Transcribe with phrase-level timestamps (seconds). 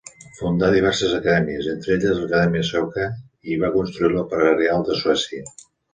[0.35, 3.05] Fundà diverses acadèmies, entre elles l'Acadèmia Sueca,
[3.53, 5.55] i va fer construir l'Òpera Reial de Suècia.